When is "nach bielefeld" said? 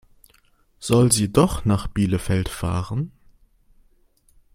1.63-2.49